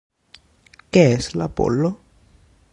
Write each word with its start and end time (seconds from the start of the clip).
Què 0.97 1.03
és 1.19 1.29
l'apol·lo? 1.41 1.95